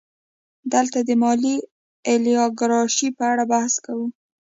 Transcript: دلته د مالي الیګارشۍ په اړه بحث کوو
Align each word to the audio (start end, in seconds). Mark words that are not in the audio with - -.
دلته 0.73 0.99
د 1.07 1.09
مالي 1.21 1.55
الیګارشۍ 2.11 3.09
په 3.17 3.23
اړه 3.31 3.43
بحث 3.51 3.73
کوو 3.85 4.07